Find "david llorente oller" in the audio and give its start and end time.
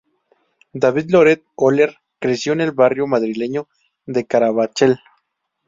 0.73-1.97